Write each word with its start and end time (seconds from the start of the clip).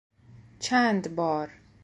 چند 0.59 1.15
بار 1.15 1.49